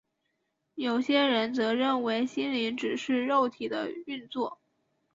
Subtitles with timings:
[0.73, 4.59] 有些人则认为心灵只是肉体的运作。